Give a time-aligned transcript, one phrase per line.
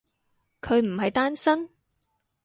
[0.61, 1.69] 佢唔係單身？